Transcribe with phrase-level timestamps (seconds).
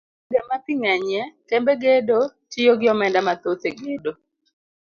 [0.03, 2.19] E gwenge ma pii ng'enyie, kembe gedo
[2.51, 4.11] tiyo gi omenda mathoth e gedo.